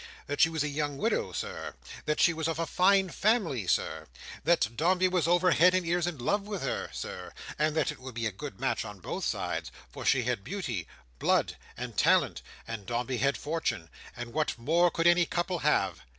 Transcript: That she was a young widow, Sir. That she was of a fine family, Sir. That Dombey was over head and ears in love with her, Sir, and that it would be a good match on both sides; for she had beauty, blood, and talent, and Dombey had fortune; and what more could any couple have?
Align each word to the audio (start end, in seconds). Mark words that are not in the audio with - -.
That 0.25 0.41
she 0.41 0.49
was 0.49 0.63
a 0.63 0.67
young 0.67 0.97
widow, 0.97 1.31
Sir. 1.31 1.75
That 2.05 2.19
she 2.19 2.33
was 2.33 2.47
of 2.47 2.57
a 2.57 2.65
fine 2.65 3.09
family, 3.09 3.67
Sir. 3.67 4.07
That 4.43 4.75
Dombey 4.75 5.07
was 5.07 5.27
over 5.27 5.51
head 5.51 5.75
and 5.75 5.85
ears 5.85 6.07
in 6.07 6.17
love 6.17 6.47
with 6.47 6.63
her, 6.63 6.89
Sir, 6.91 7.31
and 7.59 7.75
that 7.75 7.91
it 7.91 7.99
would 7.99 8.15
be 8.15 8.25
a 8.25 8.31
good 8.31 8.59
match 8.59 8.83
on 8.83 8.99
both 8.99 9.25
sides; 9.25 9.71
for 9.91 10.03
she 10.03 10.23
had 10.23 10.43
beauty, 10.43 10.87
blood, 11.19 11.55
and 11.77 11.97
talent, 11.97 12.41
and 12.67 12.87
Dombey 12.87 13.17
had 13.17 13.37
fortune; 13.37 13.91
and 14.17 14.33
what 14.33 14.57
more 14.57 14.89
could 14.89 15.05
any 15.05 15.27
couple 15.27 15.59
have? 15.59 16.01